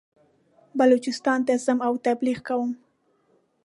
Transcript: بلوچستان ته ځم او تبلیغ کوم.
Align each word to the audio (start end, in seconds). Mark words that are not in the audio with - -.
بلوچستان 0.79 1.39
ته 1.47 1.53
ځم 1.65 1.79
او 1.87 1.93
تبلیغ 2.05 2.37
کوم. 2.47 2.71